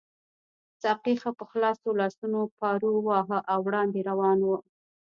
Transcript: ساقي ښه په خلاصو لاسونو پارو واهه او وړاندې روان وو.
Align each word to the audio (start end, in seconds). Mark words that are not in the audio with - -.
ساقي 0.81 1.13
ښه 1.21 1.31
په 1.39 1.43
خلاصو 1.51 1.89
لاسونو 1.99 2.39
پارو 2.59 2.91
واهه 3.07 3.39
او 3.51 3.59
وړاندې 3.67 3.99
روان 4.09 4.37
وو. 4.47 4.57